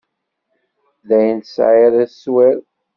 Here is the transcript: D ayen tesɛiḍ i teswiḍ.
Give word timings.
D 1.07 1.09
ayen 1.17 1.39
tesɛiḍ 1.39 1.93
i 2.03 2.05
teswiḍ. 2.11 2.59